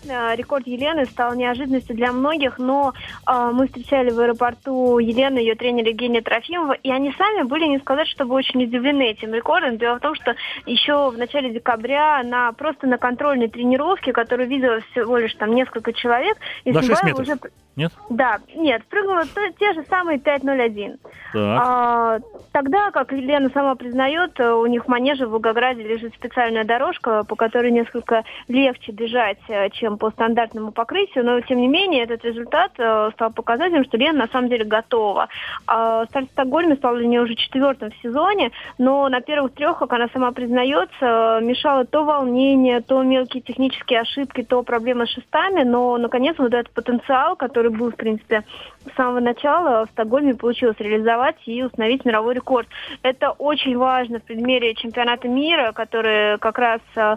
[0.00, 2.92] действительно, рекорд Елены стал неожиданностью для многих, но
[3.26, 7.78] э, мы встречали в аэропорту Елену, ее тренера Евгения Трофимова, и они сами были, не
[7.78, 9.78] сказать, чтобы очень удивлены этим рекордом.
[9.78, 10.34] Дело в том, что
[10.66, 15.92] еще в начале декабря на просто на контрольной тренировке, которую видела всего лишь там несколько
[15.92, 17.38] человек, и уже...
[17.76, 17.92] Нет?
[18.10, 19.22] Да, нет, прыгнула
[19.58, 20.98] те же самые 5.01.
[21.34, 22.18] А,
[22.52, 27.36] тогда, как Елена сама признает, у них в манеже в Волгограде лежит специальная дорожка, по
[27.36, 32.72] которой несколько легче бежать, э, чем по стандартному покрытию, но тем не менее этот результат
[32.78, 35.28] э, стал показателем, что Лена на самом деле готова.
[35.66, 39.92] А, Сталь Стокгольме стала для нее уже четвертым в сезоне, но на первых трех, как
[39.92, 45.96] она сама признается, мешало то волнение, то мелкие технические ошибки, то проблемы с шестами, но
[45.98, 48.44] наконец вот этот потенциал, который который был, в принципе,
[48.90, 52.68] с самого начала в Стокгольме получилось реализовать и установить мировой рекорд.
[53.02, 57.16] Это очень важно в предмере чемпионата мира, который как раз э,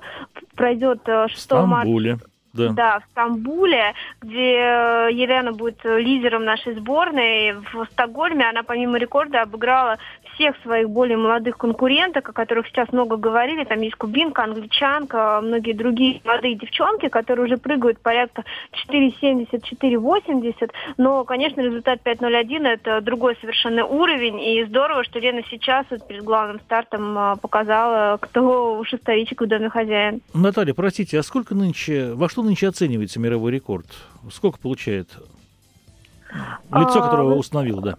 [0.56, 2.33] пройдет 6 э, марта.
[2.54, 2.70] Да.
[2.70, 7.54] да, в Стамбуле, где э, Елена будет лидером нашей сборной.
[7.54, 9.98] В Стокгольме она помимо рекорда обыграла
[10.36, 13.64] всех своих более молодых конкуренток, о которых сейчас много говорили.
[13.64, 18.44] Там есть кубинка, англичанка, многие другие молодые девчонки, которые уже прыгают порядка
[18.90, 20.72] 4,70-4,80.
[20.98, 24.40] Но, конечно, результат 5.01 это другой совершенно уровень.
[24.42, 29.70] И здорово, что Лена сейчас вот перед главным стартом а, показала, кто шестовичек в доме
[29.70, 30.22] хозяин.
[30.34, 33.88] Наталья, простите, а сколько нынче, во что нынче оценивается мировой рекорд?
[34.32, 35.10] Сколько получает
[36.72, 37.96] лицо, а, которого а, установил, да?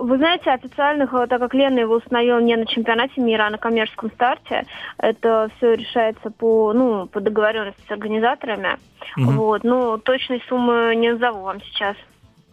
[0.00, 3.58] Вы знаете, официальных, э, так как Лена его установила не на чемпионате мира, а на
[3.58, 4.66] коммерческом старте,
[4.98, 8.78] это все решается по, ну, по договоренности с организаторами.
[9.16, 9.30] Угу.
[9.32, 11.96] Вот, ну, точной суммы не назову вам сейчас.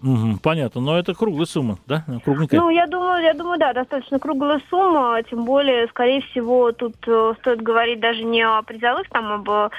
[0.04, 2.04] Угу, понятно, но это круглая сумма, да?
[2.26, 2.60] Кругленькая.
[2.60, 7.34] Ну, я думаю, я думаю, да, достаточно круглая сумма, тем более, скорее всего, тут э,
[7.40, 9.72] стоит говорить даже не о призовых, там, об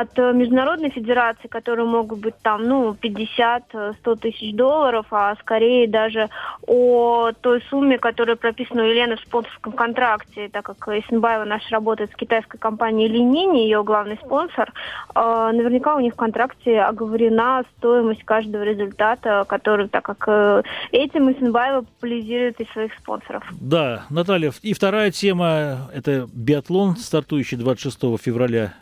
[0.00, 5.88] от э, международной федерации, которые могут быть там, ну, 50-100 э, тысяч долларов, а скорее
[5.88, 6.28] даже
[6.66, 12.10] о той сумме, которая прописана у Елены в спонсорском контракте, так как Исенбаева наша работает
[12.10, 14.72] с китайской компанией Линини, ее главный спонсор,
[15.14, 21.82] э, наверняка у них в контракте оговорена стоимость каждого результата, который, так как этим Исенбаева
[21.82, 23.44] популяризирует из своих спонсоров.
[23.60, 28.74] Да, Наталья, и вторая тема– это биатлон, стартующий 26 февраля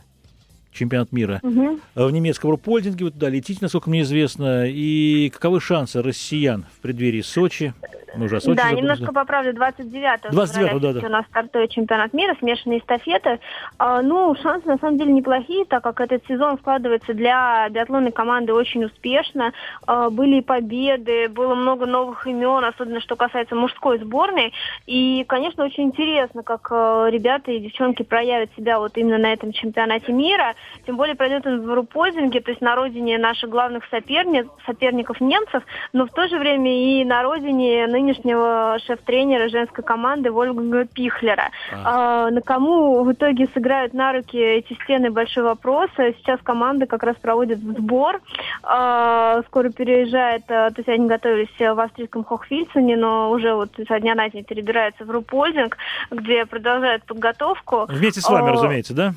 [0.72, 1.78] чемпионат мира угу.
[1.94, 3.04] в немецком рупольдинге.
[3.04, 4.66] Вы туда летите, насколько мне известно.
[4.66, 7.74] И каковы шансы россиян в преддверии Сочи?
[8.14, 11.06] Мы уже Да, немножко поправлю, 29 29 да, да.
[11.06, 13.40] у нас стартует чемпионат мира, смешанные эстафеты.
[13.78, 18.52] А, ну, шансы на самом деле неплохие, так как этот сезон складывается для биатлонной команды
[18.52, 19.52] очень успешно.
[19.86, 24.52] А, были победы, было много новых имен, особенно что касается мужской сборной.
[24.86, 29.52] И, конечно, очень интересно, как а, ребята и девчонки проявят себя вот именно на этом
[29.52, 30.54] чемпионате мира.
[30.86, 35.62] Тем более пройдет он в Рупользинге, то есть на родине наших главных соперниц, соперников немцев,
[35.92, 41.50] но в то же время и на родине нынешнего шеф-тренера женской команды Вольга Пихлера.
[41.72, 42.26] А.
[42.26, 45.90] А, на кому в итоге сыграют на руки эти стены большой вопрос.
[45.96, 48.20] Сейчас команда как раз проводит сбор.
[48.62, 54.00] А, скоро переезжает, а, то есть они готовились в австрийском Хохфильцене, но уже вот со
[54.00, 55.76] дня на день перебираются в Рупользинг,
[56.10, 57.86] где продолжают подготовку.
[57.88, 59.14] Вместе с вами, а, разумеется, да?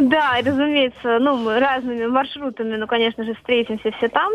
[0.00, 4.32] Да, разумеется, ну, мы разными маршрутами, ну, конечно же, встретимся все там.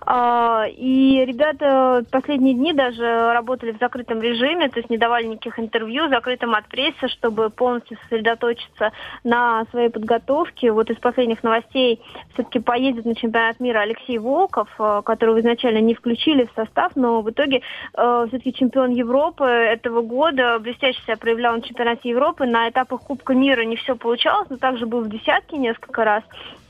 [0.00, 5.58] А, и ребята последние дни даже работали в закрытом режиме, то есть не давали никаких
[5.58, 10.72] интервью, закрытым от прессы, чтобы полностью сосредоточиться на своей подготовке.
[10.72, 12.00] Вот из последних новостей
[12.34, 17.20] все-таки поедет на чемпионат мира Алексей Волков, а, которого изначально не включили в состав, но
[17.20, 17.62] в итоге
[17.94, 22.46] а, все-таки чемпион Европы этого года, блестяще себя проявлял на чемпионате Европы.
[22.46, 26.22] На этапах Кубка мира не все получалось, но также был в десятке несколько раз.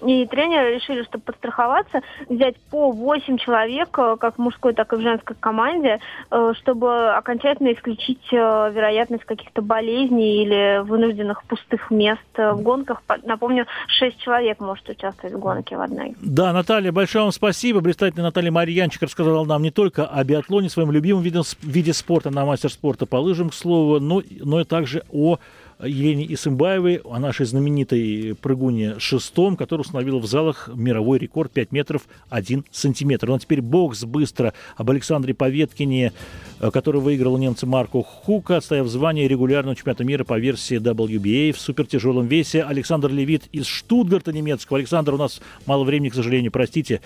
[0.07, 4.97] И тренеры решили, чтобы подстраховаться, взять по 8 человек, э, как в мужской, так и
[4.97, 6.01] в женской команде,
[6.31, 13.03] э, чтобы окончательно исключить э, вероятность каких-то болезней или вынужденных пустых мест в гонках.
[13.25, 13.67] Напомню,
[13.99, 16.15] 6 человек может участвовать в гонке в одной.
[16.21, 17.81] Да, Наталья, большое вам спасибо.
[17.81, 22.45] Блистательная Наталья Марьянчик рассказала нам не только о биатлоне, своем любимом виде, виде спорта, на
[22.45, 25.39] мастер спорта по лыжам, к слову, но, но и также о
[25.83, 32.03] Елене Исымбаевой, о нашей знаменитой прыгуне шестом, которая установила в залах мировой рекорд 5 метров
[32.31, 33.29] 1 сантиметр.
[33.29, 36.13] Ну а теперь бокс быстро об Александре Поветкине,
[36.61, 41.61] э, который выиграл немца Марку Хука, отстояв звание регулярного чемпионата мира по версии WBA в
[41.61, 42.63] супертяжелом весе.
[42.63, 44.79] Александр Левит из Штутгарта немецкого.
[44.79, 47.03] Александр, у нас мало времени, к сожалению, простите.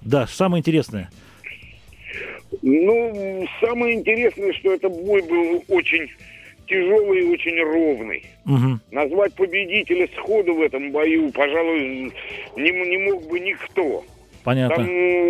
[0.00, 1.10] Да, самое интересное.
[2.60, 6.08] Ну, самое интересное, что это бой был очень
[6.72, 8.24] тяжелый и очень ровный.
[8.46, 8.80] Угу.
[8.90, 12.12] Назвать победителя сходу в этом бою, пожалуй,
[12.56, 14.04] не, не мог бы никто.
[14.44, 14.76] Понятно.
[14.76, 14.88] Там,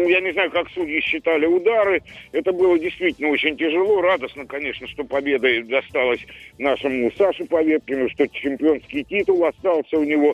[0.08, 2.02] я не знаю, как судьи считали удары.
[2.32, 4.00] Это было действительно очень тяжело.
[4.00, 6.20] Радостно, конечно, что победа досталась
[6.58, 10.32] нашему Саше Поветкину, что чемпионский титул остался у него.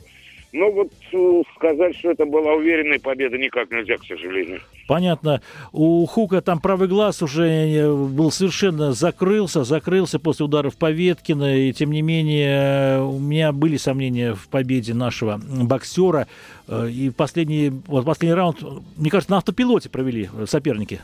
[0.53, 4.61] Но вот э, сказать, что это была уверенная победа, никак нельзя, к сожалению.
[4.87, 5.43] Понятно.
[5.73, 11.59] У Хука там правый глаз уже э, был совершенно закрылся, закрылся после ударов Поветкина.
[11.59, 16.27] И тем не менее, у меня были сомнения в победе нашего боксера.
[16.67, 18.63] Э, и последний, вот последний раунд,
[18.97, 21.01] мне кажется, на автопилоте провели соперники.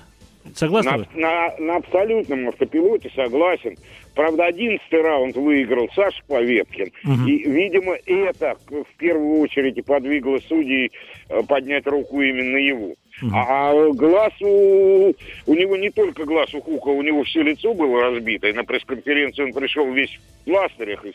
[0.54, 3.76] Согласны на, на, на абсолютном автопилоте согласен.
[4.14, 6.92] Правда, одиннадцатый раунд выиграл Саша Поветкин.
[7.04, 7.28] Угу.
[7.28, 10.92] И, видимо, это в первую очередь и подвигло судей
[11.28, 12.94] э, поднять руку именно его.
[13.22, 13.30] Угу.
[13.34, 15.12] А глаз у,
[15.46, 18.48] у него не только глаз у Хука, у него все лицо было разбито.
[18.48, 21.14] И на пресс-конференцию он пришел весь в пластырях из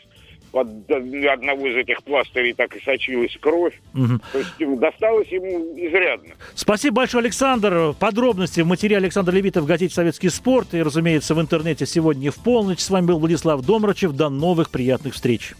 [0.50, 3.80] под одного из этих пластырей так и сочилась кровь.
[3.94, 4.20] Угу.
[4.32, 6.34] То есть досталось ему изрядно.
[6.54, 7.94] Спасибо большое, Александр.
[7.98, 12.36] Подробности в материале Александра Левита в газете «Советский спорт» и, разумеется, в интернете сегодня в
[12.36, 12.80] полночь.
[12.80, 14.12] С вами был Владислав Домрачев.
[14.12, 15.54] До новых приятных встреч.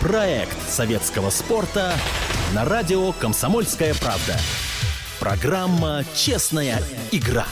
[0.00, 1.92] Проект советского спорта
[2.54, 4.36] на радио «Комсомольская правда».
[5.18, 6.78] Программа «Честная
[7.10, 7.46] игра».